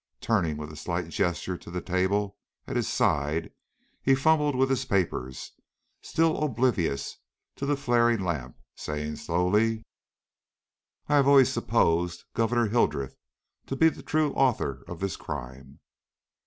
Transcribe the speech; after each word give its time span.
Turning 0.19 0.57
with 0.57 0.71
a 0.71 0.75
slight 0.75 1.09
gesture 1.09 1.55
to 1.59 1.69
the 1.69 1.79
table 1.79 2.35
at 2.65 2.75
his 2.75 2.87
side, 2.87 3.51
he 4.01 4.15
fumbled 4.15 4.55
with 4.55 4.71
his 4.71 4.83
papers, 4.83 5.51
still 6.01 6.43
oblivious 6.43 7.17
of 7.61 7.67
the 7.67 7.77
flaring 7.77 8.19
lamp, 8.21 8.57
saying 8.73 9.15
slowly: 9.15 9.85
"I 11.07 11.17
have 11.17 11.27
always 11.27 11.51
supposed 11.53 12.23
Gouverneur 12.33 12.69
Hildreth 12.69 13.15
to 13.67 13.75
be 13.75 13.89
the 13.89 14.01
true 14.01 14.33
author 14.33 14.83
of 14.87 15.01
this 15.01 15.15
crime." 15.15 15.79